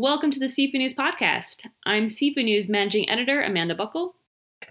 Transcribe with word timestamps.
Welcome 0.00 0.30
to 0.30 0.38
the 0.38 0.46
Seafood 0.46 0.78
News 0.78 0.94
Podcast. 0.94 1.66
I'm 1.84 2.08
Seafood 2.08 2.44
News 2.44 2.68
Managing 2.68 3.10
Editor 3.10 3.42
Amanda 3.42 3.74
Buckle. 3.74 4.14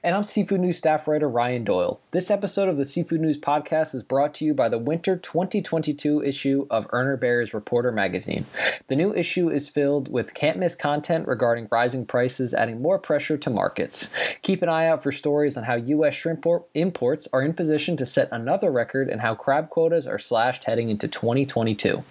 And 0.07 0.15
I'm 0.15 0.23
Seafood 0.23 0.61
News 0.61 0.77
staff 0.77 1.05
writer 1.05 1.27
Ryan 1.27 1.65
Doyle. 1.65 1.99
This 2.11 2.31
episode 2.31 2.69
of 2.69 2.77
the 2.77 2.85
Seafood 2.85 3.19
News 3.19 3.37
podcast 3.37 3.93
is 3.93 4.03
brought 4.03 4.33
to 4.35 4.45
you 4.45 4.53
by 4.53 4.69
the 4.69 4.77
winter 4.77 5.17
2022 5.17 6.23
issue 6.23 6.65
of 6.69 6.87
Urner 6.91 7.19
Barry's 7.19 7.53
Reporter 7.53 7.91
magazine. 7.91 8.45
The 8.87 8.95
new 8.95 9.13
issue 9.13 9.49
is 9.49 9.67
filled 9.67 10.09
with 10.09 10.33
can't 10.33 10.59
miss 10.59 10.75
content 10.75 11.27
regarding 11.27 11.67
rising 11.71 12.05
prices, 12.05 12.53
adding 12.53 12.81
more 12.81 12.99
pressure 12.99 13.37
to 13.37 13.49
markets. 13.49 14.13
Keep 14.43 14.61
an 14.61 14.69
eye 14.69 14.87
out 14.87 15.03
for 15.03 15.11
stories 15.11 15.57
on 15.57 15.65
how 15.65 15.75
U.S. 15.75 16.13
shrimp 16.13 16.45
imports 16.73 17.27
are 17.33 17.41
in 17.41 17.53
position 17.53 17.97
to 17.97 18.05
set 18.05 18.29
another 18.31 18.71
record 18.71 19.09
and 19.09 19.19
how 19.19 19.35
crab 19.35 19.69
quotas 19.69 20.07
are 20.07 20.19
slashed 20.19 20.63
heading 20.65 20.89
into 20.89 21.09
2022. 21.09 22.03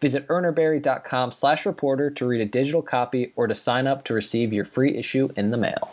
Visit 0.00 0.26
urnerbarry.com 0.28 1.32
slash 1.32 1.66
reporter 1.66 2.08
to 2.10 2.26
read 2.26 2.40
a 2.40 2.46
digital 2.46 2.82
copy 2.82 3.34
or 3.36 3.46
to 3.46 3.54
sign 3.54 3.86
up 3.86 4.04
to 4.04 4.14
receive 4.14 4.52
your 4.54 4.64
free 4.64 4.96
issue 4.96 5.28
in 5.36 5.50
the 5.50 5.58
mail. 5.58 5.92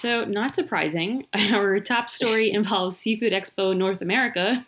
So, 0.00 0.24
not 0.24 0.54
surprising, 0.54 1.26
our 1.52 1.78
top 1.78 2.08
story 2.08 2.50
involves 2.50 2.96
Seafood 2.96 3.34
Expo 3.34 3.76
North 3.76 4.00
America. 4.00 4.64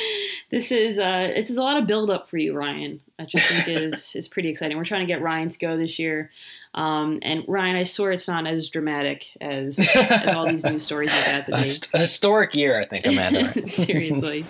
this 0.50 0.70
is 0.70 1.00
uh, 1.00 1.32
this 1.34 1.50
is 1.50 1.56
a 1.56 1.64
lot 1.64 1.78
of 1.78 1.88
build 1.88 2.12
up 2.12 2.28
for 2.28 2.38
you, 2.38 2.54
Ryan, 2.54 3.00
which 3.18 3.34
I 3.34 3.40
think 3.40 3.68
is 3.76 4.14
is 4.14 4.28
pretty 4.28 4.50
exciting. 4.50 4.76
We're 4.76 4.84
trying 4.84 5.00
to 5.00 5.12
get 5.12 5.20
Ryan 5.20 5.48
to 5.48 5.58
go 5.58 5.76
this 5.76 5.98
year, 5.98 6.30
um, 6.74 7.18
and 7.22 7.42
Ryan, 7.48 7.74
I 7.74 7.82
swear 7.82 8.12
it's 8.12 8.28
not 8.28 8.46
as 8.46 8.68
dramatic 8.68 9.26
as, 9.40 9.80
as 9.96 10.28
all 10.28 10.46
these 10.46 10.64
news 10.64 10.84
stories 10.84 11.10
like 11.12 11.24
that 11.24 11.46
today. 11.46 11.88
A, 11.94 11.98
historic 11.98 12.54
year, 12.54 12.80
I 12.80 12.84
think, 12.84 13.04
Amanda. 13.04 13.66
Seriously. 13.66 14.44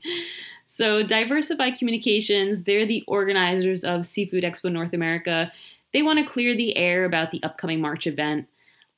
So, 0.67 1.03
Diversified 1.03 1.79
Communications, 1.79 2.65
they're 2.65 2.85
the 2.85 3.03
organizers 3.07 3.83
of 3.83 4.05
Seafood 4.05 4.45
Expo 4.45 4.71
North 4.71 4.93
America. 4.93 5.51
They 5.95 6.03
want 6.03 6.19
to 6.19 6.27
clear 6.27 6.55
the 6.55 6.77
air 6.77 7.07
about 7.07 7.31
the 7.31 7.43
upcoming 7.43 7.81
March 7.81 8.07
event. 8.07 8.47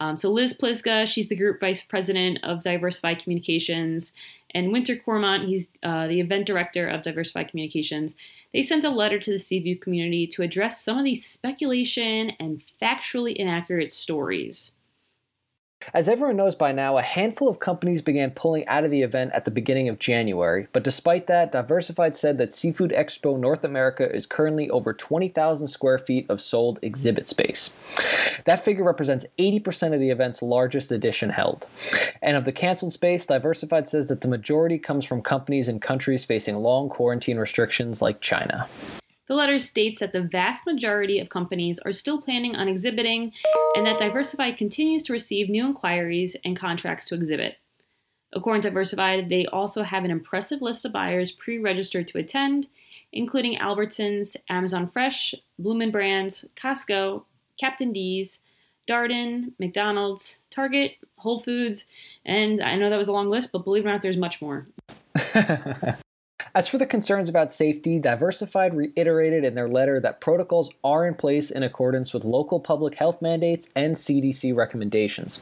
Um, 0.01 0.17
so 0.17 0.31
Liz 0.31 0.57
Pliska, 0.57 1.07
she's 1.07 1.29
the 1.29 1.37
group 1.37 1.61
vice 1.61 1.85
president 1.85 2.39
of 2.43 2.63
Diversified 2.63 3.23
Communications, 3.23 4.13
and 4.53 4.73
Winter 4.73 4.97
Cormont, 4.97 5.47
he's 5.47 5.69
uh, 5.83 6.09
the 6.09 6.21
event 6.21 6.47
director 6.47 6.89
of 6.89 7.03
Diversified 7.03 7.49
Communications. 7.49 8.17
They 8.53 8.63
sent 8.63 8.85
a 8.85 8.91
letter 8.91 9.21
to 9.21 9.31
the 9.31 9.39
Seaview 9.39 9.77
community 9.77 10.27
to 10.29 10.43
address 10.43 10.83
some 10.83 10.99
of 10.99 11.05
these 11.05 11.25
speculation 11.25 12.33
and 12.41 12.63
factually 12.83 13.35
inaccurate 13.35 13.93
stories. 13.93 14.73
As 15.95 16.09
everyone 16.09 16.37
knows 16.37 16.55
by 16.55 16.73
now, 16.73 16.99
a 16.99 17.03
handful 17.03 17.49
of 17.49 17.59
companies 17.59 18.03
began 18.03 18.31
pulling 18.31 18.69
out 18.69 18.85
of 18.85 18.91
the 18.91 19.03
event 19.03 19.33
at 19.35 19.45
the 19.45 19.51
beginning 19.51 19.89
of 19.89 19.99
January, 19.99 20.69
but 20.73 20.85
despite 20.85 21.27
that, 21.27 21.53
Diversified 21.53 22.15
said 22.15 22.39
that 22.39 22.53
Seafood 22.53 22.93
Expo 22.93 23.39
North 23.39 23.65
America 23.65 24.09
is 24.15 24.27
currently 24.27 24.71
over 24.71 24.93
20,000 24.93 25.69
square 25.69 25.99
feet 25.99 26.27
of 26.29 26.41
sold 26.41 26.79
exhibit 26.83 27.27
space. 27.27 27.73
That 28.45 28.65
figure 28.65 28.85
represents 28.85 29.27
80% 29.39 29.95
of 29.95 30.01
the 30.01 30.11
event's 30.11 30.43
largest 30.43 30.93
edition 30.93 31.31
held. 31.31 31.67
And 32.23 32.37
of 32.37 32.45
the 32.45 32.53
canceled 32.53 32.93
space, 32.93 33.27
Diversified 33.27 33.89
says 33.89 34.09
that 34.09 34.21
the 34.21 34.29
majority 34.29 34.79
comes 34.79 35.05
from 35.05 35.23
companies 35.23 35.69
in 35.69 35.81
countries 35.81 36.25
facing 36.25 36.57
long 36.57 36.89
quarantine 36.89 37.39
restrictions 37.39 38.01
like 38.01 38.21
China. 38.21 38.69
The 39.31 39.37
letter 39.37 39.61
states 39.61 40.01
that 40.01 40.13
the 40.13 40.23
vast 40.23 40.67
majority 40.67 41.21
of 41.21 41.29
companies 41.29 41.79
are 41.79 41.93
still 41.93 42.21
planning 42.21 42.57
on 42.57 42.67
exhibiting 42.67 43.33
and 43.77 43.87
that 43.87 43.97
Diversified 43.97 44.57
continues 44.57 45.05
to 45.05 45.13
receive 45.13 45.49
new 45.49 45.67
inquiries 45.67 46.35
and 46.45 46.57
contracts 46.57 47.07
to 47.07 47.15
exhibit. 47.15 47.59
According 48.33 48.63
to 48.63 48.71
Diversified, 48.71 49.29
they 49.29 49.47
also 49.47 49.85
have 49.85 50.05
an 50.05 50.11
impressive 50.11 50.61
list 50.61 50.85
of 50.85 50.93
buyers 50.93 51.31
pre 51.31 51.59
registered 51.59 52.09
to 52.09 52.19
attend, 52.19 52.67
including 53.13 53.57
Albertsons, 53.57 54.35
Amazon 54.49 54.89
Fresh, 54.89 55.37
Bloomin' 55.61 55.93
Brands, 55.93 56.45
Costco, 56.57 57.23
Captain 57.57 57.93
D's, 57.93 58.41
Darden, 58.89 59.53
McDonald's, 59.61 60.41
Target, 60.51 60.97
Whole 61.19 61.39
Foods, 61.39 61.87
and 62.27 62.61
I 62.61 62.75
know 62.75 62.91
that 62.91 62.99
was 62.99 63.07
a 63.07 63.13
long 63.13 63.31
list, 63.31 63.53
but 63.53 63.63
believe 63.63 63.85
it 63.85 63.89
or 63.89 63.93
not, 63.93 64.03
there's 64.03 64.17
much 64.17 64.43
more. 64.43 64.67
As 66.53 66.67
for 66.67 66.79
the 66.79 66.87
concerns 66.87 67.29
about 67.29 67.53
safety, 67.53 68.01
Diversified 68.01 68.75
reiterated 68.75 69.45
in 69.45 69.55
their 69.55 69.69
letter 69.69 70.01
that 70.01 70.21
protocols 70.21 70.71
are 70.83 71.07
in 71.07 71.15
place 71.15 71.49
in 71.49 71.63
accordance 71.63 72.13
with 72.13 72.25
local 72.25 72.59
public 72.59 72.97
health 72.97 73.23
mandates 73.23 73.71
and 73.77 73.95
CDC 73.95 74.55
recommendations. 74.57 75.41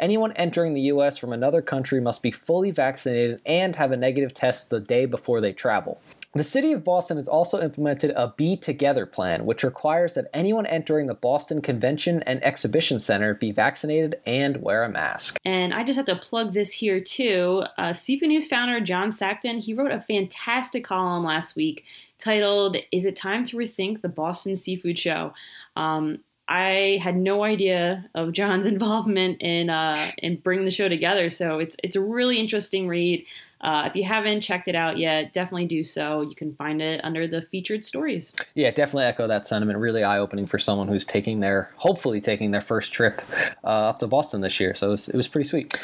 Anyone 0.00 0.32
entering 0.32 0.74
the 0.74 0.80
U.S. 0.82 1.16
from 1.16 1.32
another 1.32 1.62
country 1.62 2.00
must 2.00 2.24
be 2.24 2.32
fully 2.32 2.72
vaccinated 2.72 3.40
and 3.46 3.76
have 3.76 3.92
a 3.92 3.96
negative 3.96 4.34
test 4.34 4.70
the 4.70 4.80
day 4.80 5.06
before 5.06 5.40
they 5.40 5.52
travel. 5.52 6.00
The 6.34 6.44
city 6.44 6.72
of 6.72 6.84
Boston 6.84 7.16
has 7.16 7.26
also 7.26 7.60
implemented 7.60 8.10
a 8.10 8.34
Be 8.36 8.56
Together 8.56 9.06
plan, 9.06 9.46
which 9.46 9.62
requires 9.62 10.12
that 10.14 10.28
anyone 10.34 10.66
entering 10.66 11.06
the 11.06 11.14
Boston 11.14 11.62
Convention 11.62 12.22
and 12.24 12.44
Exhibition 12.44 12.98
Center 12.98 13.34
be 13.34 13.50
vaccinated 13.50 14.20
and 14.26 14.60
wear 14.62 14.84
a 14.84 14.90
mask. 14.90 15.38
And 15.44 15.72
I 15.72 15.84
just 15.84 15.96
have 15.96 16.06
to 16.06 16.16
plug 16.16 16.52
this 16.52 16.72
here 16.72 17.00
too. 17.00 17.64
Uh, 17.78 17.94
Seafood 17.94 18.28
News 18.28 18.46
founder 18.46 18.78
John 18.80 19.08
Sackton, 19.08 19.58
he 19.58 19.72
wrote 19.72 19.90
a 19.90 20.00
fantastic 20.02 20.84
column 20.84 21.24
last 21.24 21.56
week 21.56 21.84
titled 22.18 22.76
"Is 22.92 23.06
It 23.06 23.16
Time 23.16 23.44
to 23.44 23.56
Rethink 23.56 24.02
the 24.02 24.08
Boston 24.08 24.54
Seafood 24.54 24.98
Show?" 24.98 25.32
Um, 25.76 26.18
I 26.46 26.98
had 27.02 27.16
no 27.16 27.44
idea 27.44 28.08
of 28.14 28.32
John's 28.32 28.66
involvement 28.74 29.40
in 29.40 29.70
uh, 29.70 29.96
in 30.18 30.36
bringing 30.36 30.66
the 30.66 30.70
show 30.70 30.88
together, 30.88 31.30
so 31.30 31.58
it's 31.58 31.76
it's 31.82 31.96
a 31.96 32.02
really 32.02 32.38
interesting 32.38 32.86
read. 32.86 33.24
Uh, 33.60 33.84
if 33.86 33.96
you 33.96 34.04
haven't 34.04 34.40
checked 34.40 34.68
it 34.68 34.74
out 34.74 34.98
yet, 34.98 35.32
definitely 35.32 35.66
do 35.66 35.82
so. 35.82 36.22
You 36.22 36.34
can 36.34 36.54
find 36.54 36.80
it 36.80 37.00
under 37.04 37.26
the 37.26 37.42
featured 37.42 37.84
stories. 37.84 38.32
Yeah, 38.54 38.70
definitely 38.70 39.04
echo 39.04 39.26
that 39.26 39.46
sentiment. 39.46 39.78
Really 39.78 40.04
eye 40.04 40.18
opening 40.18 40.46
for 40.46 40.58
someone 40.58 40.88
who's 40.88 41.04
taking 41.04 41.40
their, 41.40 41.70
hopefully 41.76 42.20
taking 42.20 42.50
their 42.50 42.60
first 42.60 42.92
trip 42.92 43.20
uh, 43.64 43.88
up 43.88 43.98
to 43.98 44.06
Boston 44.06 44.40
this 44.40 44.60
year. 44.60 44.74
So 44.74 44.88
it 44.88 44.90
was, 44.90 45.08
it 45.08 45.16
was 45.16 45.28
pretty 45.28 45.48
sweet. 45.48 45.74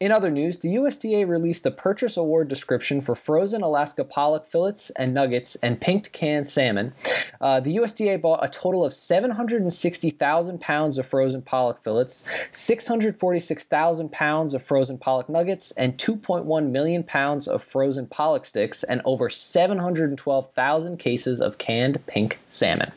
In 0.00 0.12
other 0.12 0.30
news, 0.30 0.58
the 0.58 0.68
USDA 0.76 1.28
released 1.28 1.66
a 1.66 1.70
purchase 1.70 2.16
award 2.16 2.48
description 2.48 3.00
for 3.00 3.14
frozen 3.14 3.62
Alaska 3.62 4.04
pollock 4.04 4.46
fillets 4.46 4.90
and 4.90 5.12
nuggets 5.12 5.56
and 5.56 5.80
pinked 5.80 6.12
canned 6.12 6.46
salmon. 6.46 6.92
Uh, 7.40 7.60
the 7.60 7.76
USDA 7.76 8.20
bought 8.20 8.44
a 8.44 8.48
total 8.48 8.84
of 8.84 8.92
760,000 8.92 10.60
pounds 10.60 10.98
of 10.98 11.06
frozen 11.06 11.42
pollock 11.42 11.82
fillets, 11.82 12.24
646,000 12.52 14.12
pounds 14.12 14.54
of 14.54 14.62
frozen 14.62 14.98
pollock 14.98 15.28
nuggets, 15.28 15.70
and 15.72 15.96
2.1 15.98 16.70
million 16.70 17.02
pounds 17.10 17.48
of 17.48 17.60
frozen 17.60 18.06
pollock 18.06 18.44
sticks 18.44 18.84
and 18.84 19.02
over 19.04 19.28
712,000 19.28 20.96
cases 20.96 21.40
of 21.40 21.58
canned 21.58 22.06
pink 22.06 22.38
salmon. 22.46 22.92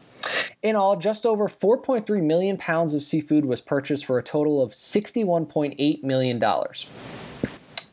In 0.61 0.75
all, 0.75 0.95
just 0.95 1.25
over 1.25 1.47
4.3 1.47 2.21
million 2.21 2.55
pounds 2.55 2.93
of 2.93 3.01
seafood 3.01 3.45
was 3.45 3.59
purchased 3.59 4.05
for 4.05 4.19
a 4.19 4.23
total 4.23 4.61
of 4.61 4.71
$61.8 4.71 6.03
million. 6.03 6.39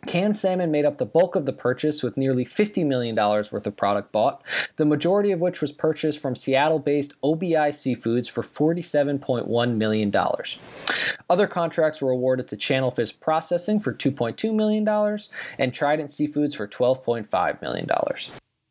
Canned 0.06 0.36
salmon 0.36 0.70
made 0.70 0.84
up 0.84 0.98
the 0.98 1.06
bulk 1.06 1.36
of 1.36 1.46
the 1.46 1.52
purchase 1.52 2.02
with 2.02 2.16
nearly 2.16 2.44
$50 2.44 2.86
million 2.86 3.14
worth 3.14 3.66
of 3.66 3.76
product 3.76 4.12
bought, 4.12 4.42
the 4.76 4.86
majority 4.86 5.30
of 5.30 5.40
which 5.40 5.60
was 5.60 5.72
purchased 5.72 6.18
from 6.18 6.34
Seattle 6.34 6.78
based 6.78 7.14
OBI 7.22 7.70
Seafoods 7.70 8.28
for 8.30 8.42
$47.1 8.42 9.76
million. 9.76 10.12
Other 11.28 11.46
contracts 11.46 12.00
were 12.00 12.10
awarded 12.10 12.48
to 12.48 12.56
Channel 12.56 12.90
Fish 12.90 13.18
Processing 13.20 13.78
for 13.78 13.92
$2.2 13.92 14.54
million 14.54 14.88
and 15.58 15.74
Trident 15.74 16.10
Seafoods 16.10 16.56
for 16.56 16.66
$12.5 16.66 17.62
million. 17.62 17.88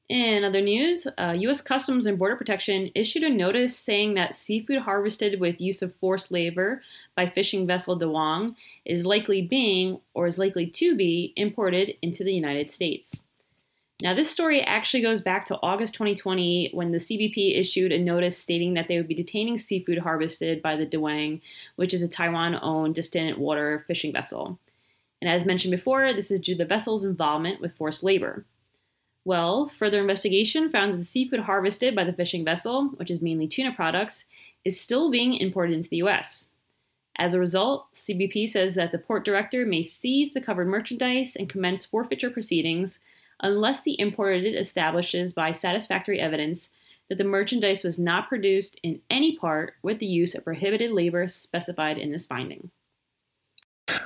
In 0.09 0.43
other 0.43 0.61
news, 0.61 1.05
uh, 1.19 1.35
U.S. 1.37 1.61
Customs 1.61 2.07
and 2.07 2.17
Border 2.17 2.35
Protection 2.35 2.89
issued 2.95 3.21
a 3.21 3.29
notice 3.29 3.77
saying 3.77 4.15
that 4.15 4.33
seafood 4.33 4.79
harvested 4.79 5.39
with 5.39 5.61
use 5.61 5.83
of 5.83 5.93
forced 5.93 6.31
labor 6.31 6.81
by 7.15 7.27
fishing 7.27 7.67
vessel 7.67 7.97
Dawang 7.97 8.55
is 8.85 9.05
likely 9.05 9.43
being, 9.43 9.99
or 10.15 10.25
is 10.25 10.39
likely 10.39 10.65
to 10.65 10.95
be, 10.95 11.31
imported 11.35 11.93
into 12.01 12.23
the 12.23 12.33
United 12.33 12.71
States. 12.71 13.23
Now, 14.01 14.15
this 14.15 14.31
story 14.31 14.63
actually 14.63 15.03
goes 15.03 15.21
back 15.21 15.45
to 15.45 15.59
August 15.61 15.93
2020 15.93 16.71
when 16.73 16.91
the 16.91 16.97
CBP 16.97 17.59
issued 17.59 17.91
a 17.91 17.99
notice 17.99 18.35
stating 18.35 18.73
that 18.73 18.87
they 18.87 18.97
would 18.97 19.09
be 19.09 19.13
detaining 19.13 19.59
seafood 19.59 19.99
harvested 19.99 20.63
by 20.63 20.75
the 20.75 20.87
Dawang, 20.87 21.39
which 21.75 21.93
is 21.93 22.01
a 22.01 22.07
Taiwan 22.07 22.57
owned 22.63 22.95
distant 22.95 23.37
water 23.37 23.83
fishing 23.85 24.11
vessel. 24.11 24.57
And 25.21 25.29
as 25.29 25.45
mentioned 25.45 25.71
before, 25.71 26.13
this 26.13 26.31
is 26.31 26.39
due 26.39 26.55
to 26.55 26.63
the 26.63 26.65
vessel's 26.65 27.05
involvement 27.05 27.61
with 27.61 27.75
forced 27.75 28.01
labor. 28.01 28.45
Well, 29.29 29.67
further 29.67 30.01
investigation 30.01 30.71
found 30.71 30.91
that 30.91 30.97
the 30.97 31.03
seafood 31.03 31.41
harvested 31.41 31.95
by 31.95 32.03
the 32.03 32.13
fishing 32.13 32.43
vessel, 32.43 32.85
which 32.95 33.11
is 33.11 33.21
mainly 33.21 33.47
tuna 33.47 33.71
products, 33.71 34.25
is 34.65 34.81
still 34.81 35.11
being 35.11 35.35
imported 35.35 35.75
into 35.75 35.87
the 35.87 35.97
US. 35.97 36.47
As 37.15 37.35
a 37.35 37.39
result, 37.39 37.93
CBP 37.93 38.49
says 38.49 38.73
that 38.73 38.91
the 38.91 38.97
port 38.97 39.23
director 39.23 39.67
may 39.67 39.83
seize 39.83 40.33
the 40.33 40.41
covered 40.41 40.67
merchandise 40.67 41.35
and 41.35 41.47
commence 41.47 41.85
forfeiture 41.85 42.31
proceedings 42.31 42.97
unless 43.39 43.83
the 43.83 43.99
importer 43.99 44.33
establishes 44.33 45.31
by 45.31 45.51
satisfactory 45.51 46.19
evidence 46.19 46.71
that 47.07 47.19
the 47.19 47.23
merchandise 47.23 47.83
was 47.83 47.99
not 47.99 48.29
produced 48.29 48.79
in 48.81 48.99
any 49.11 49.37
part 49.37 49.75
with 49.83 49.99
the 49.99 50.07
use 50.07 50.33
of 50.33 50.43
prohibited 50.43 50.89
labor 50.89 51.27
specified 51.27 51.99
in 51.99 52.09
this 52.09 52.25
finding. 52.25 52.71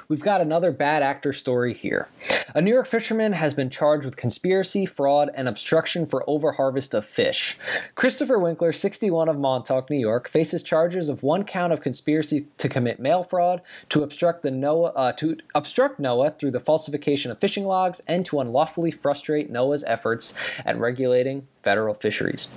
We've 0.08 0.24
got 0.24 0.42
another 0.42 0.72
bad 0.72 1.04
actor 1.04 1.34
story 1.34 1.74
here. 1.74 2.08
A 2.56 2.62
New 2.62 2.72
York 2.72 2.88
fisherman 2.88 3.34
has 3.34 3.54
been 3.54 3.70
charged 3.70 4.06
with 4.06 4.16
conspiracy, 4.16 4.86
fraud, 4.86 5.30
and 5.34 5.48
obstruction 5.48 6.06
for 6.06 6.24
overharvest 6.28 6.94
of 6.94 7.06
fish. 7.06 7.58
Christopher 7.96 8.38
Winkler, 8.38 8.72
61 8.72 9.30
of 9.30 9.40
Montauk, 9.40 9.90
New 9.90 10.00
York, 10.00 10.30
faces 10.30 10.62
charges 10.62 11.10
of 11.10 11.24
one 11.24 11.44
count 11.44 11.74
of 11.74 11.82
conspiracy 11.82 12.48
to 12.58 12.70
commit 12.70 13.00
mail 13.00 13.24
fraud, 13.24 13.62
to 13.90 14.04
obstruct 14.04 14.44
the 14.44 14.50
NOAA, 14.50 14.92
uh, 14.96 15.12
to 15.14 15.38
obstruct 15.56 16.00
NOAA 16.00 16.38
through 16.38 16.52
the 16.52 16.60
falsification 16.60 17.32
of 17.32 17.40
fishing 17.40 17.66
logs, 17.66 18.02
and 18.08 18.26
to 18.26 18.40
unlawfully 18.40 18.92
frustrate 18.92 19.52
NOAA's 19.52 19.84
efforts 19.86 20.34
at 20.66 20.78
regulating 20.78 21.48
federal 21.64 21.94
fisheries. 21.94 22.50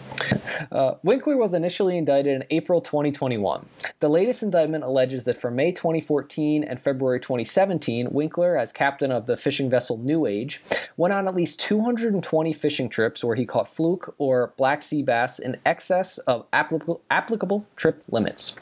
Uh, 0.70 0.94
Winkler 1.02 1.36
was 1.36 1.54
initially 1.54 1.96
indicted 1.96 2.34
in 2.34 2.44
April 2.50 2.80
2021. 2.80 3.66
The 4.00 4.08
latest 4.08 4.42
indictment 4.42 4.84
alleges 4.84 5.24
that 5.24 5.40
from 5.40 5.56
May 5.56 5.72
2014 5.72 6.64
and 6.64 6.80
February 6.80 7.20
2017, 7.46 8.08
Winkler, 8.10 8.56
as 8.56 8.72
captain 8.72 9.12
of 9.12 9.26
the 9.26 9.36
fishing 9.36 9.70
vessel 9.70 9.98
New 9.98 10.26
Age, 10.26 10.60
went 10.96 11.14
on 11.14 11.28
at 11.28 11.34
least 11.34 11.60
220 11.60 12.52
fishing 12.52 12.88
trips 12.88 13.22
where 13.22 13.36
he 13.36 13.46
caught 13.46 13.68
fluke 13.68 14.14
or 14.18 14.52
black 14.56 14.82
sea 14.82 15.02
bass 15.02 15.38
in 15.38 15.56
excess 15.64 16.18
of 16.18 16.46
applicable, 16.52 17.02
applicable 17.10 17.66
trip 17.76 18.02
limits. 18.10 18.56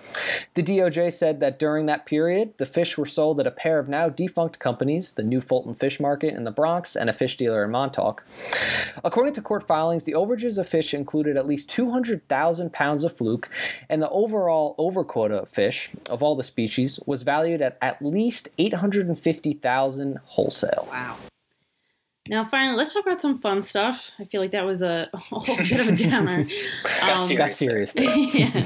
The 0.54 0.62
DOJ 0.62 1.12
said 1.12 1.40
that 1.40 1.58
during 1.58 1.86
that 1.86 2.06
period, 2.06 2.54
the 2.58 2.66
fish 2.66 2.98
were 2.98 3.06
sold 3.06 3.40
at 3.40 3.46
a 3.46 3.50
pair 3.50 3.78
of 3.78 3.88
now 3.88 4.08
defunct 4.08 4.58
companies, 4.58 5.12
the 5.12 5.22
New 5.22 5.40
Fulton 5.40 5.74
Fish 5.74 5.98
Market 5.98 6.34
in 6.34 6.44
the 6.44 6.50
Bronx 6.50 6.94
and 6.94 7.08
a 7.08 7.14
fish 7.14 7.36
dealer 7.36 7.64
in 7.64 7.70
Montauk. 7.70 8.24
According 9.02 9.34
to 9.34 9.42
court 9.42 9.66
filings, 9.66 10.04
the 10.04 10.12
overages 10.12 10.58
of 10.58 10.68
fish 10.68 10.92
included 10.92 11.36
at 11.36 11.46
least 11.46 11.70
200,000 11.70 12.72
pounds 12.72 13.04
of 13.04 13.16
fluke, 13.16 13.48
and 13.88 14.02
the 14.02 14.10
overall 14.10 14.74
overquota 14.78 15.42
of 15.42 15.48
fish 15.48 15.90
of 16.10 16.22
all 16.22 16.36
the 16.36 16.42
species 16.42 17.00
was 17.06 17.22
valued 17.22 17.62
at 17.62 17.78
at 17.80 18.02
least 18.02 18.48
850,000 18.64 20.18
wholesale. 20.24 20.88
Wow. 20.90 21.16
Now, 22.26 22.42
finally, 22.46 22.78
let's 22.78 22.94
talk 22.94 23.04
about 23.04 23.20
some 23.20 23.38
fun 23.38 23.60
stuff. 23.60 24.10
I 24.18 24.24
feel 24.24 24.40
like 24.40 24.52
that 24.52 24.64
was 24.64 24.80
a, 24.80 25.10
a 25.14 25.16
whole 25.18 25.56
bit 25.56 25.80
of 25.80 25.88
a 25.88 25.96
downer. 25.96 26.44
um, 27.02 27.34
got 27.36 27.50
serious. 27.50 27.94
yeah. 27.98 28.62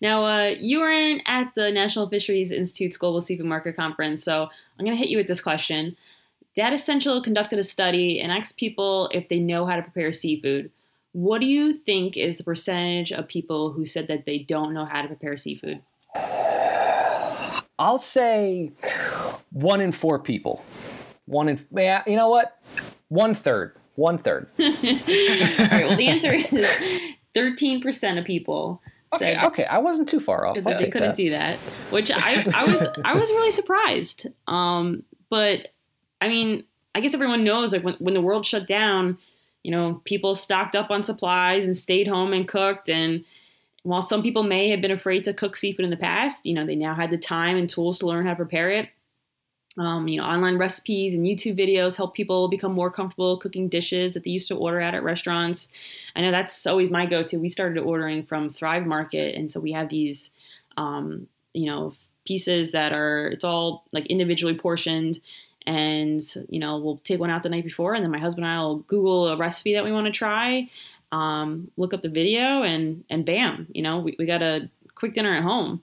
Now, 0.00 0.24
uh, 0.24 0.54
you 0.58 0.80
were 0.80 0.90
in 0.90 1.20
at 1.26 1.54
the 1.54 1.70
National 1.70 2.08
Fisheries 2.08 2.52
Institute's 2.52 2.96
Global 2.96 3.20
Seafood 3.20 3.46
Market 3.46 3.76
Conference, 3.76 4.22
so 4.22 4.48
I'm 4.78 4.84
going 4.84 4.96
to 4.96 4.98
hit 5.00 5.10
you 5.10 5.18
with 5.18 5.26
this 5.26 5.42
question. 5.42 5.96
Datassential 6.56 7.22
conducted 7.22 7.58
a 7.58 7.64
study 7.64 8.18
and 8.18 8.32
asked 8.32 8.56
people 8.56 9.10
if 9.12 9.28
they 9.28 9.40
know 9.40 9.66
how 9.66 9.76
to 9.76 9.82
prepare 9.82 10.10
seafood. 10.10 10.70
What 11.12 11.42
do 11.42 11.46
you 11.46 11.74
think 11.74 12.16
is 12.16 12.38
the 12.38 12.44
percentage 12.44 13.12
of 13.12 13.28
people 13.28 13.72
who 13.72 13.84
said 13.84 14.08
that 14.08 14.24
they 14.24 14.38
don't 14.38 14.72
know 14.72 14.86
how 14.86 15.02
to 15.02 15.08
prepare 15.08 15.36
seafood? 15.36 15.82
I'll 17.78 17.98
say 17.98 18.72
one 19.56 19.80
in 19.80 19.92
four 19.92 20.18
people. 20.18 20.64
One 21.24 21.48
in, 21.48 21.58
yeah, 21.72 22.02
you 22.06 22.16
know 22.16 22.28
what? 22.28 22.60
One 23.08 23.34
third. 23.34 23.74
One 23.94 24.18
third. 24.18 24.48
All 24.60 24.66
right, 24.66 25.86
well, 25.88 25.96
the 25.96 26.08
answer 26.08 26.32
is 26.32 26.46
13% 27.34 28.18
of 28.18 28.24
people 28.24 28.82
Okay, 29.14 29.38
okay, 29.44 29.64
I 29.64 29.78
wasn't 29.78 30.08
too 30.08 30.20
far 30.20 30.46
off. 30.46 30.56
They 30.56 30.62
couldn't 30.62 31.08
that. 31.08 31.16
do 31.16 31.30
that, 31.30 31.56
which 31.90 32.10
I, 32.12 32.44
I 32.54 32.64
was 32.64 32.88
I 33.04 33.14
was 33.14 33.30
really 33.30 33.50
surprised. 33.50 34.26
Um, 34.46 35.04
but 35.30 35.68
I 36.20 36.28
mean, 36.28 36.64
I 36.94 37.00
guess 37.00 37.14
everyone 37.14 37.44
knows 37.44 37.72
like 37.72 37.84
when, 37.84 37.94
when 37.94 38.14
the 38.14 38.20
world 38.20 38.44
shut 38.44 38.66
down, 38.66 39.18
you 39.62 39.70
know, 39.70 40.02
people 40.04 40.34
stocked 40.34 40.74
up 40.74 40.90
on 40.90 41.04
supplies 41.04 41.64
and 41.64 41.76
stayed 41.76 42.08
home 42.08 42.32
and 42.32 42.48
cooked. 42.48 42.88
And 42.88 43.24
while 43.84 44.02
some 44.02 44.22
people 44.22 44.42
may 44.42 44.70
have 44.70 44.80
been 44.80 44.90
afraid 44.90 45.24
to 45.24 45.32
cook 45.32 45.56
seafood 45.56 45.84
in 45.84 45.90
the 45.90 45.96
past, 45.96 46.44
you 46.44 46.54
know, 46.54 46.66
they 46.66 46.76
now 46.76 46.94
had 46.94 47.10
the 47.10 47.18
time 47.18 47.56
and 47.56 47.70
tools 47.70 47.98
to 47.98 48.06
learn 48.06 48.26
how 48.26 48.32
to 48.32 48.36
prepare 48.36 48.70
it. 48.70 48.88
Um, 49.78 50.08
you 50.08 50.18
know, 50.18 50.26
online 50.26 50.56
recipes 50.56 51.14
and 51.14 51.24
YouTube 51.24 51.58
videos 51.58 51.96
help 51.96 52.14
people 52.14 52.48
become 52.48 52.72
more 52.72 52.90
comfortable 52.90 53.36
cooking 53.36 53.68
dishes 53.68 54.14
that 54.14 54.24
they 54.24 54.30
used 54.30 54.48
to 54.48 54.56
order 54.56 54.80
at 54.80 54.94
at 54.94 55.02
restaurants. 55.02 55.68
I 56.14 56.22
know 56.22 56.30
that's 56.30 56.66
always 56.66 56.90
my 56.90 57.04
go-to. 57.04 57.38
We 57.38 57.50
started 57.50 57.78
ordering 57.82 58.22
from 58.22 58.48
Thrive 58.48 58.86
Market, 58.86 59.34
and 59.34 59.50
so 59.50 59.60
we 59.60 59.72
have 59.72 59.90
these, 59.90 60.30
um, 60.78 61.26
you 61.52 61.66
know, 61.66 61.94
pieces 62.26 62.72
that 62.72 62.92
are 62.92 63.28
it's 63.28 63.44
all 63.44 63.84
like 63.92 64.06
individually 64.06 64.54
portioned 64.54 65.20
and 65.66 66.22
you 66.48 66.58
know 66.58 66.76
we'll 66.78 66.98
take 66.98 67.20
one 67.20 67.30
out 67.30 67.42
the 67.42 67.48
night 67.48 67.64
before 67.64 67.94
and 67.94 68.02
then 68.04 68.10
my 68.10 68.18
husband 68.18 68.44
and 68.44 68.54
i 68.54 68.58
will 68.60 68.78
google 68.80 69.28
a 69.28 69.36
recipe 69.36 69.74
that 69.74 69.84
we 69.84 69.92
want 69.92 70.06
to 70.06 70.12
try 70.12 70.68
um, 71.12 71.70
look 71.76 71.94
up 71.94 72.02
the 72.02 72.08
video 72.08 72.62
and 72.62 73.04
and 73.08 73.24
bam 73.24 73.68
you 73.72 73.82
know 73.82 73.98
we, 73.98 74.16
we 74.18 74.26
got 74.26 74.42
a 74.42 74.68
quick 74.94 75.14
dinner 75.14 75.34
at 75.34 75.42
home 75.42 75.82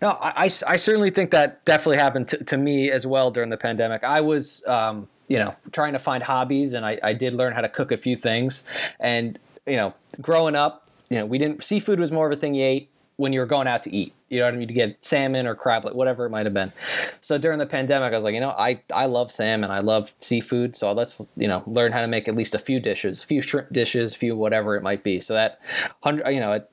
no 0.00 0.18
I, 0.20 0.44
I 0.44 0.76
certainly 0.76 1.10
think 1.10 1.30
that 1.30 1.64
definitely 1.64 1.98
happened 1.98 2.28
to, 2.28 2.44
to 2.44 2.56
me 2.56 2.90
as 2.90 3.06
well 3.06 3.30
during 3.30 3.50
the 3.50 3.56
pandemic 3.56 4.04
i 4.04 4.20
was 4.20 4.66
um, 4.66 5.08
you 5.28 5.38
know 5.38 5.54
trying 5.72 5.92
to 5.92 5.98
find 5.98 6.22
hobbies 6.22 6.72
and 6.72 6.86
I, 6.86 6.98
I 7.02 7.12
did 7.12 7.34
learn 7.34 7.52
how 7.52 7.60
to 7.60 7.68
cook 7.68 7.92
a 7.92 7.96
few 7.96 8.16
things 8.16 8.64
and 9.00 9.38
you 9.66 9.76
know 9.76 9.94
growing 10.20 10.54
up 10.54 10.88
you 11.10 11.18
know 11.18 11.26
we 11.26 11.38
didn't 11.38 11.62
seafood 11.62 12.00
was 12.00 12.12
more 12.12 12.26
of 12.26 12.32
a 12.32 12.36
thing 12.36 12.54
you 12.54 12.64
ate 12.64 12.90
when 13.16 13.32
you 13.32 13.40
were 13.40 13.46
going 13.46 13.66
out 13.66 13.82
to 13.82 13.94
eat. 13.94 14.12
You 14.28 14.40
know 14.40 14.46
what 14.46 14.54
I 14.54 14.56
mean? 14.56 14.68
To 14.68 14.74
get 14.74 15.04
salmon 15.04 15.46
or 15.46 15.54
crab, 15.54 15.84
whatever 15.84 16.26
it 16.26 16.30
might 16.30 16.46
have 16.46 16.54
been. 16.54 16.72
So 17.20 17.38
during 17.38 17.58
the 17.58 17.66
pandemic, 17.66 18.12
I 18.12 18.16
was 18.16 18.24
like, 18.24 18.34
you 18.34 18.40
know, 18.40 18.50
I, 18.50 18.80
I 18.92 19.06
love 19.06 19.30
salmon, 19.30 19.70
I 19.70 19.78
love 19.78 20.14
seafood, 20.20 20.76
so 20.76 20.92
let's 20.92 21.26
you 21.36 21.48
know 21.48 21.62
learn 21.66 21.92
how 21.92 22.00
to 22.00 22.08
make 22.08 22.28
at 22.28 22.34
least 22.34 22.54
a 22.54 22.58
few 22.58 22.80
dishes, 22.80 23.22
a 23.22 23.26
few 23.26 23.40
shrimp 23.40 23.72
dishes, 23.72 24.14
a 24.14 24.18
few 24.18 24.36
whatever 24.36 24.76
it 24.76 24.82
might 24.82 25.02
be. 25.02 25.20
So 25.20 25.34
that 25.34 25.60
hundred, 26.02 26.28
you 26.28 26.40
know, 26.40 26.52
it, 26.52 26.70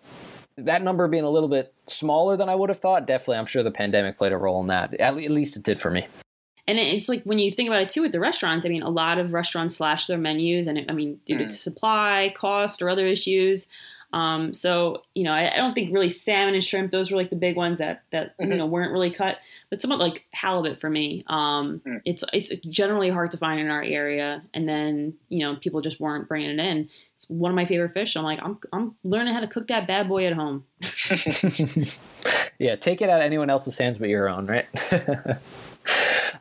that 0.57 0.81
number 0.81 1.07
being 1.07 1.23
a 1.23 1.29
little 1.29 1.49
bit 1.49 1.73
smaller 1.85 2.37
than 2.37 2.49
I 2.49 2.55
would 2.55 2.69
have 2.69 2.79
thought, 2.79 3.07
definitely, 3.07 3.37
I'm 3.37 3.45
sure 3.45 3.63
the 3.63 3.71
pandemic 3.71 4.17
played 4.17 4.31
a 4.31 4.37
role 4.37 4.61
in 4.61 4.67
that. 4.67 4.93
At 4.95 5.15
least 5.15 5.57
it 5.57 5.63
did 5.63 5.81
for 5.81 5.89
me. 5.89 6.05
And 6.67 6.79
it's 6.79 7.09
like 7.09 7.23
when 7.23 7.39
you 7.39 7.51
think 7.51 7.67
about 7.67 7.81
it 7.81 7.89
too 7.89 8.01
with 8.01 8.13
the 8.13 8.19
restaurants, 8.19 8.65
I 8.65 8.69
mean, 8.69 8.83
a 8.83 8.89
lot 8.89 9.17
of 9.17 9.33
restaurants 9.33 9.75
slash 9.75 10.07
their 10.07 10.17
menus, 10.17 10.67
and 10.67 10.85
I 10.89 10.93
mean, 10.93 11.19
due 11.25 11.37
to 11.37 11.45
mm. 11.45 11.51
supply, 11.51 12.33
cost, 12.35 12.81
or 12.81 12.89
other 12.89 13.05
issues, 13.05 13.67
um, 14.13 14.53
so 14.53 15.01
you 15.15 15.23
know, 15.23 15.31
I, 15.31 15.51
I, 15.51 15.57
don't 15.57 15.73
think 15.73 15.91
really 15.91 16.07
salmon 16.07 16.53
and 16.53 16.63
shrimp; 16.63 16.91
those 16.91 17.09
were 17.09 17.17
like 17.17 17.31
the 17.31 17.35
big 17.35 17.55
ones 17.55 17.79
that 17.79 18.03
that 18.11 18.37
mm-hmm. 18.37 18.51
you 18.51 18.57
know 18.59 18.67
weren't 18.67 18.91
really 18.91 19.09
cut. 19.09 19.37
But 19.71 19.81
somewhat 19.81 19.99
like 19.99 20.25
halibut 20.31 20.79
for 20.79 20.89
me, 20.89 21.23
um, 21.27 21.81
mm. 21.85 21.99
it's 22.05 22.23
it's 22.31 22.55
generally 22.59 23.09
hard 23.09 23.31
to 23.31 23.37
find 23.37 23.59
in 23.59 23.69
our 23.69 23.81
area, 23.81 24.43
and 24.53 24.69
then 24.69 25.15
you 25.29 25.39
know 25.39 25.55
people 25.55 25.81
just 25.81 25.99
weren't 25.99 26.29
bringing 26.29 26.51
it 26.51 26.59
in. 26.59 26.89
It's 27.23 27.29
one 27.29 27.51
of 27.51 27.55
my 27.55 27.65
favorite 27.65 27.93
fish. 27.93 28.17
I'm 28.17 28.23
like, 28.23 28.39
I'm 28.43 28.57
I'm 28.73 28.95
learning 29.03 29.33
how 29.33 29.39
to 29.39 29.47
cook 29.47 29.67
that 29.67 29.87
bad 29.87 30.09
boy 30.09 30.25
at 30.25 30.33
home. 30.33 30.65
yeah, 32.59 32.75
take 32.75 33.01
it 33.01 33.09
out 33.09 33.19
of 33.19 33.25
anyone 33.25 33.49
else's 33.49 33.77
hands 33.77 33.97
but 33.97 34.09
your 34.09 34.27
own, 34.27 34.45
right? 34.47 34.67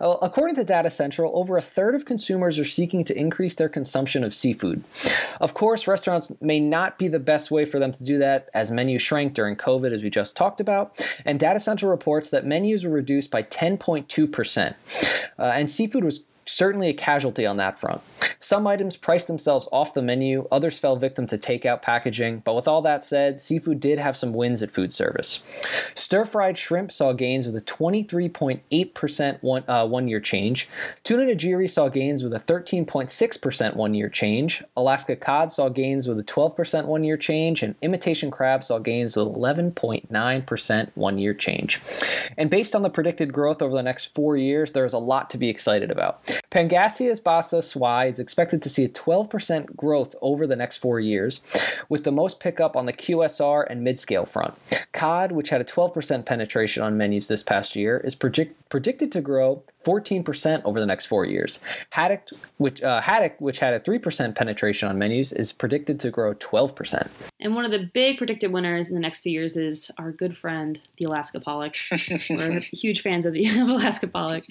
According 0.01 0.57
to 0.57 0.65
Datassential, 0.65 1.31
over 1.33 1.57
a 1.57 1.63
third 1.63 1.95
of 1.95 2.05
consumers 2.05 2.59
are 2.59 2.65
seeking 2.65 3.05
to 3.05 3.17
increase 3.17 3.55
their 3.55 3.69
consumption 3.69 4.25
of 4.25 4.35
seafood. 4.35 4.83
Of 5.41 5.55
course, 5.55 5.87
restaurants 5.87 6.33
may 6.41 6.59
not 6.59 6.99
be 6.99 7.07
the 7.07 7.21
best 7.21 7.53
way 7.53 7.65
for 7.65 7.79
them 7.79 7.93
to 7.93 8.03
do 8.03 8.19
that 8.19 8.49
as 8.53 8.73
menus 8.73 9.03
shrank 9.03 9.35
during 9.35 9.55
COVID, 9.55 9.93
as 9.93 10.03
we 10.03 10.11
just 10.11 10.37
talked 10.37 10.61
about. 10.61 11.01
And 11.25 11.39
Datassential 11.39 11.89
reports 11.89 12.31
that 12.31 12.45
menus 12.45 12.85
were 12.85 12.91
reduced 12.91 13.31
by 13.31 13.45
10.2%. 13.45 14.75
Uh, 15.39 15.43
and 15.43 15.71
seafood 15.71 16.03
was 16.03 16.25
certainly 16.45 16.89
a 16.89 16.95
casualty 16.95 17.47
on 17.47 17.57
that 17.59 17.79
front. 17.79 18.01
Some 18.41 18.67
items 18.67 18.97
priced 18.97 19.27
themselves 19.27 19.69
off 19.71 19.95
the 19.95 20.03
menu, 20.03 20.49
others 20.51 20.79
fell 20.79 20.97
victim 20.97 21.27
to 21.29 21.39
takeout 21.39 21.83
packaging, 21.83 22.41
but 22.41 22.55
with 22.55 22.67
all 22.67 22.83
that 22.83 23.05
said, 23.05 23.39
seafood 23.39 23.81
did 23.81 23.99
have 23.99 24.17
some 24.17 24.33
wins 24.33 24.63
at 24.63 24.71
food 24.71 24.93
service. 24.93 25.43
Stir 25.95 26.25
fried 26.25 26.59
shrimp 26.59 26.91
saw 26.91 27.13
gains 27.13 27.47
with 27.47 27.57
a 27.57 27.61
23.8% 27.61 29.43
one, 29.43 29.65
uh, 29.69 29.87
one 29.87 30.09
year 30.09 30.21
change. 30.21 30.69
Tuna 31.05 31.25
nigiri 31.25 31.71
saw 31.71 31.89
gains 31.89 32.23
with 32.23 32.33
a 32.33 32.41
13.6% 32.41 33.77
one 33.77 33.95
year 33.95 34.09
change. 34.09 34.63
Alaska 34.77 35.17
cod 35.17 35.53
saw 35.53 35.69
gains 35.69 36.09
with 36.09 36.19
a 36.19 36.25
12% 36.25 36.87
one 36.87 37.05
year 37.05 37.17
change, 37.17 37.63
and 37.63 37.75
imitation 37.83 38.31
crab 38.31 38.65
saw 38.65 38.79
gains 38.79 39.17
with 39.17 39.29
11.9% 39.29 40.91
one 40.95 41.19
year 41.19 41.35
change. 41.35 41.81
And 42.37 42.51
based 42.51 42.75
on 42.75 42.83
the 42.83 42.91
predicted 42.91 43.33
growth 43.33 43.63
over 43.63 43.75
the 43.75 43.83
next 43.83 44.07
four 44.07 44.37
years, 44.37 44.73
there's 44.73 44.93
a 44.93 44.99
lot 44.99 45.31
to 45.31 45.39
be 45.39 45.49
excited 45.49 45.91
about. 45.91 46.21
Pangasius 46.51 47.23
basa 47.23 47.61
swai 47.63 48.13
is 48.13 48.19
expected 48.19 48.63
to 48.63 48.69
see 48.69 48.85
a 48.85 48.89
12% 48.89 49.77
growth 49.77 50.15
over 50.21 50.47
the 50.47 50.57
next 50.57 50.79
four 50.79 51.01
years, 51.01 51.41
with 51.89 52.05
the 52.05 52.13
most 52.13 52.41
pickup 52.41 52.77
on 52.77 52.87
the 52.87 52.93
QSR 52.93 53.65
and 53.69 53.83
mid-scale 53.83 54.27
front. 54.27 54.55
Cod, 54.93 55.33
which 55.33 55.51
had 55.51 55.61
a 55.61 55.65
12% 55.65 56.27
penetration 56.27 56.83
on 56.83 56.97
menus 56.97 57.29
this 57.29 57.43
past 57.43 57.75
year, 57.75 57.99
is 57.99 58.15
project- 58.15 58.69
predicted 58.69 59.11
to 59.13 59.21
grow 59.21 59.63
14% 59.85 60.63
over 60.65 60.81
the 60.81 60.87
next 60.87 61.07
four 61.07 61.25
years. 61.25 61.61
Haddock, 61.91 62.29
which, 62.59 62.83
uh, 62.83 63.01
haddock, 63.01 63.41
which 63.41 63.59
had 63.59 63.75
a 63.75 63.81
3% 63.81 64.35
penetration 64.35 64.89
on 64.89 64.99
menus, 64.99 65.33
is 65.33 65.53
predicted 65.53 66.01
to 66.01 66.11
grow 66.11 66.35
12%. 66.35 67.09
And 67.41 67.55
one 67.55 67.65
of 67.65 67.71
the 67.71 67.91
big 67.93 68.19
predicted 68.19 68.53
winners 68.53 68.89
in 68.89 68.95
the 68.95 69.01
next 69.01 69.21
few 69.21 69.33
years 69.33 69.57
is 69.57 69.91
our 69.99 70.13
good 70.13 70.37
friend, 70.37 70.81
the 70.99 71.05
Alaska 71.05 71.41
pollock. 71.41 71.75
We're 72.31 72.61
huge 72.61 73.03
fans 73.03 73.27
of 73.27 73.33
the 73.33 73.47
of 73.61 73.69
Alaska 73.69 74.07
pollock. 74.07 74.45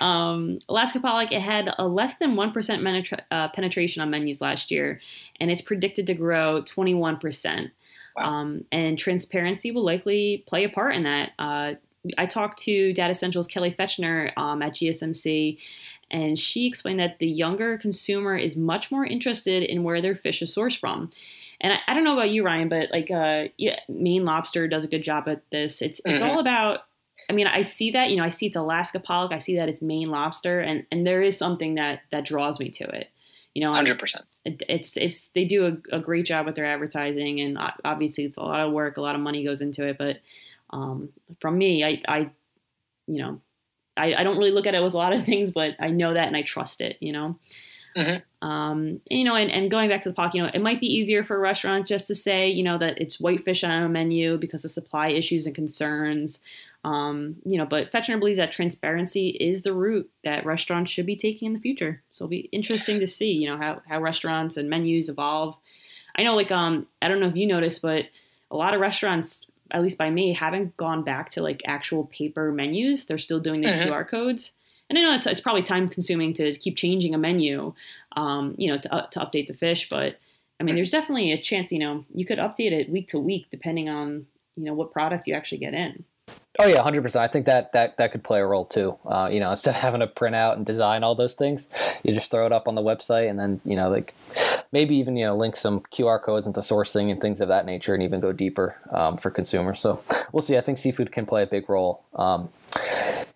Um, 0.00 0.58
Alaska 0.68 1.00
pollock, 1.00 1.32
it 1.32 1.40
had 1.40 1.72
a 1.78 1.86
less 1.86 2.16
than 2.16 2.34
1% 2.34 2.52
penetra- 2.52 3.20
uh, 3.30 3.48
penetration 3.48 4.02
on 4.02 4.10
menus 4.10 4.40
last 4.40 4.70
year, 4.70 5.00
and 5.40 5.50
it's 5.50 5.62
predicted 5.62 6.06
to 6.08 6.14
grow 6.14 6.62
21%. 6.62 7.70
Wow. 8.16 8.24
Um, 8.24 8.64
and 8.72 8.98
transparency 8.98 9.70
will 9.70 9.84
likely 9.84 10.42
play 10.46 10.64
a 10.64 10.68
part 10.68 10.94
in 10.94 11.02
that. 11.02 11.32
Uh, 11.38 11.74
I 12.18 12.26
talked 12.26 12.58
to 12.64 12.92
Datassential's 12.92 13.46
Kelly 13.46 13.70
Fetchner 13.70 14.32
um, 14.36 14.62
at 14.62 14.74
GSMC, 14.74 15.58
and 16.10 16.38
she 16.38 16.66
explained 16.66 17.00
that 17.00 17.18
the 17.18 17.26
younger 17.26 17.78
consumer 17.78 18.36
is 18.36 18.56
much 18.56 18.90
more 18.90 19.04
interested 19.04 19.62
in 19.62 19.82
where 19.82 20.00
their 20.00 20.14
fish 20.14 20.42
is 20.42 20.54
sourced 20.54 20.78
from. 20.78 21.10
And 21.60 21.72
I, 21.72 21.78
I 21.88 21.94
don't 21.94 22.04
know 22.04 22.12
about 22.12 22.30
you, 22.30 22.44
Ryan, 22.44 22.68
but 22.68 22.90
like, 22.92 23.10
uh, 23.10 23.44
yeah, 23.56 23.78
Maine 23.88 24.24
Lobster 24.24 24.68
does 24.68 24.84
a 24.84 24.88
good 24.88 25.02
job 25.02 25.28
at 25.28 25.42
this. 25.50 25.80
It's 25.82 26.00
it's 26.04 26.22
Mhm. 26.22 26.28
all 26.28 26.38
about. 26.38 26.80
I 27.30 27.32
mean, 27.32 27.46
I 27.46 27.62
see 27.62 27.90
that. 27.92 28.10
You 28.10 28.16
know, 28.16 28.24
I 28.24 28.28
see 28.28 28.46
it's 28.46 28.56
Alaska 28.56 29.00
pollock. 29.00 29.32
I 29.32 29.38
see 29.38 29.56
that 29.56 29.68
it's 29.68 29.80
Maine 29.82 30.10
lobster, 30.10 30.60
and 30.60 30.84
and 30.92 31.06
there 31.06 31.22
is 31.22 31.36
something 31.36 31.74
that 31.76 32.02
that 32.12 32.24
draws 32.26 32.60
me 32.60 32.68
to 32.70 32.84
it. 32.84 33.08
You 33.54 33.62
know, 33.62 33.72
Hundred 33.72 33.98
percent. 33.98 34.26
it's 34.44 34.98
it's 34.98 35.28
they 35.30 35.46
do 35.46 35.64
a, 35.90 35.96
a 35.96 35.98
great 35.98 36.26
job 36.26 36.44
with 36.44 36.56
their 36.56 36.66
advertising 36.66 37.40
and 37.40 37.56
obviously 37.86 38.24
it's 38.24 38.36
a 38.36 38.42
lot 38.42 38.60
of 38.60 38.70
work 38.70 38.98
a 38.98 39.00
lot 39.00 39.14
of 39.14 39.20
money 39.22 39.42
goes 39.42 39.60
into 39.62 39.82
it 39.84 39.96
but 39.98 40.18
um, 40.70 41.10
from 41.40 41.58
me 41.58 41.84
I, 41.84 42.02
I 42.08 42.18
you 43.06 43.22
know 43.22 43.40
I, 43.96 44.14
I 44.14 44.24
don't 44.24 44.36
really 44.38 44.50
look 44.50 44.66
at 44.66 44.74
it 44.74 44.82
with 44.82 44.94
a 44.94 44.98
lot 44.98 45.12
of 45.12 45.24
things 45.26 45.50
but 45.50 45.74
I 45.80 45.88
know 45.88 46.14
that 46.14 46.26
and 46.26 46.36
I 46.36 46.42
trust 46.42 46.80
it 46.80 46.96
you 47.00 47.12
know 47.12 47.38
Mhm. 47.96 48.22
um, 48.42 49.00
you 49.06 49.24
know 49.24 49.34
and, 49.34 49.50
and 49.50 49.70
going 49.70 49.88
back 49.88 50.02
to 50.02 50.10
the 50.10 50.14
pock 50.14 50.34
you 50.34 50.42
know 50.42 50.50
it 50.52 50.60
might 50.60 50.80
be 50.80 50.86
easier 50.86 51.24
for 51.24 51.38
restaurants 51.40 51.88
just 51.88 52.06
to 52.08 52.14
say 52.14 52.46
you 52.50 52.62
know 52.62 52.76
that 52.76 53.00
it's 53.00 53.18
whitefish 53.18 53.64
on 53.64 53.70
a 53.70 53.88
menu 53.88 54.36
because 54.36 54.66
of 54.66 54.70
supply 54.70 55.08
issues 55.08 55.46
and 55.46 55.54
concerns 55.54 56.40
um, 56.86 57.36
you 57.44 57.58
know, 57.58 57.66
but 57.66 57.90
Fetchner 57.90 58.16
believes 58.16 58.38
that 58.38 58.52
transparency 58.52 59.30
is 59.30 59.62
the 59.62 59.72
route 59.72 60.08
that 60.22 60.46
restaurants 60.46 60.88
should 60.92 61.04
be 61.04 61.16
taking 61.16 61.46
in 61.46 61.52
the 61.52 61.58
future. 61.58 62.00
So 62.10 62.22
it'll 62.24 62.30
be 62.30 62.48
interesting 62.52 63.00
to 63.00 63.08
see, 63.08 63.32
you 63.32 63.48
know, 63.48 63.56
how, 63.56 63.82
how 63.88 64.00
restaurants 64.00 64.56
and 64.56 64.70
menus 64.70 65.08
evolve. 65.08 65.56
I 66.14 66.22
know, 66.22 66.36
like, 66.36 66.52
um, 66.52 66.86
I 67.02 67.08
don't 67.08 67.18
know 67.18 67.26
if 67.26 67.34
you 67.34 67.44
noticed, 67.48 67.82
but 67.82 68.04
a 68.52 68.56
lot 68.56 68.72
of 68.72 68.80
restaurants, 68.80 69.40
at 69.70 69.82
least 69.82 69.98
by 69.98 70.10
me, 70.10 70.32
haven't 70.32 70.76
gone 70.76 71.02
back 71.02 71.30
to 71.30 71.42
like 71.42 71.62
actual 71.66 72.04
paper 72.04 72.52
menus. 72.52 73.04
They're 73.04 73.18
still 73.18 73.40
doing 73.40 73.60
the 73.62 73.68
Mhm. 73.68 73.86
QR 73.86 74.04
codes. 74.08 74.52
And 74.88 74.98
I 74.98 75.02
know 75.02 75.14
it's, 75.14 75.26
it's 75.26 75.40
probably 75.40 75.62
time 75.62 75.88
consuming 75.88 76.32
to 76.34 76.54
keep 76.54 76.76
changing 76.76 77.14
a 77.14 77.18
menu, 77.18 77.74
um, 78.14 78.54
you 78.56 78.70
know, 78.70 78.78
to, 78.78 78.94
uh, 78.94 79.06
to 79.08 79.20
update 79.20 79.48
the 79.48 79.54
fish. 79.54 79.88
But 79.88 80.16
I 80.60 80.64
mean, 80.64 80.74
there's 80.76 80.90
definitely 80.90 81.32
a 81.32 81.40
chance, 81.40 81.72
you 81.72 81.78
know, 81.78 82.04
you 82.14 82.24
could 82.24 82.38
update 82.38 82.72
it 82.72 82.88
week 82.88 83.08
to 83.08 83.18
week 83.18 83.46
depending 83.50 83.88
on, 83.88 84.26
you 84.56 84.64
know, 84.64 84.74
what 84.74 84.92
product 84.92 85.26
you 85.26 85.34
actually 85.34 85.58
get 85.58 85.74
in. 85.74 86.04
Oh 86.58 86.66
yeah, 86.66 86.80
hundred 86.80 87.02
percent. 87.02 87.22
I 87.22 87.28
think 87.28 87.44
that 87.46 87.72
that 87.72 87.98
that 87.98 88.12
could 88.12 88.24
play 88.24 88.40
a 88.40 88.46
role 88.46 88.64
too. 88.64 88.96
Uh, 89.04 89.28
you 89.30 89.40
know, 89.40 89.50
instead 89.56 89.74
of 89.74 89.80
having 89.80 90.00
to 90.00 90.06
print 90.06 90.34
out 90.34 90.56
and 90.56 90.64
design 90.64 91.04
all 91.04 91.14
those 91.14 91.34
things, 91.34 91.68
you 92.02 92.14
just 92.14 92.30
throw 92.30 92.46
it 92.46 92.52
up 92.52 92.66
on 92.66 92.74
the 92.74 92.82
website, 92.82 93.28
and 93.28 93.38
then 93.38 93.60
you 93.64 93.76
know, 93.76 93.90
like 93.90 94.14
maybe 94.72 94.96
even 94.96 95.16
you 95.16 95.26
know 95.26 95.36
link 95.36 95.56
some 95.56 95.80
QR 95.80 96.20
codes 96.20 96.46
into 96.46 96.60
sourcing 96.60 97.10
and 97.10 97.20
things 97.20 97.40
of 97.40 97.48
that 97.48 97.66
nature, 97.66 97.94
and 97.94 98.02
even 98.02 98.20
go 98.20 98.32
deeper 98.32 98.76
um, 98.90 99.16
for 99.16 99.30
consumers. 99.30 99.80
So 99.80 100.02
we'll 100.32 100.42
see. 100.42 100.56
I 100.56 100.60
think 100.60 100.78
seafood 100.78 101.12
can 101.12 101.26
play 101.26 101.42
a 101.42 101.46
big 101.46 101.68
role. 101.68 102.02
Um, 102.14 102.48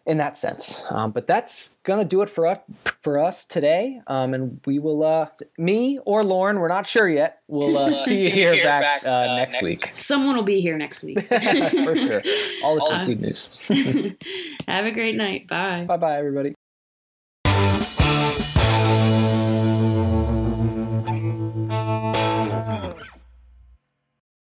in 0.06 0.16
that 0.16 0.34
sense, 0.34 0.82
um, 0.90 1.12
but 1.12 1.26
that's 1.26 1.76
gonna 1.84 2.04
do 2.04 2.22
it 2.22 2.30
for 2.30 2.46
us 2.46 2.58
for 3.00 3.18
us 3.18 3.44
today. 3.44 4.00
Um, 4.06 4.34
and 4.34 4.60
we 4.66 4.78
will, 4.78 5.02
uh, 5.02 5.28
me 5.58 5.98
or 6.04 6.24
Lauren, 6.24 6.58
we're 6.58 6.68
not 6.68 6.86
sure 6.86 7.08
yet. 7.08 7.40
We'll 7.48 7.78
uh, 7.78 7.92
see 8.04 8.24
you 8.24 8.30
here 8.30 8.62
back, 8.62 9.04
uh, 9.04 9.36
next, 9.36 9.62
week. 9.62 9.90
Someone 9.94 10.36
will 10.36 10.42
be 10.42 10.60
here 10.60 10.76
next 10.76 11.02
week. 11.02 11.20
for 11.24 11.96
sure. 11.96 12.22
All 12.62 12.74
the 12.74 12.82
All- 12.82 12.96
seafood 12.96 13.20
news. 13.20 13.68
Have 14.68 14.84
a 14.84 14.90
great 14.90 15.16
night. 15.16 15.48
Bye. 15.48 15.84
bye 15.86 15.96
bye, 15.96 16.18
everybody. 16.18 16.54